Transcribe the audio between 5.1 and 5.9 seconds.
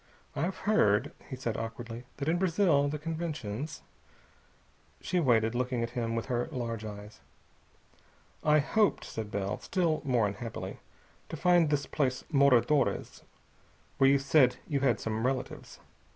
waited, looking